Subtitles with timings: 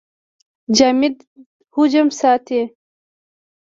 [0.77, 1.15] جامد
[1.73, 2.61] حجم ساتي.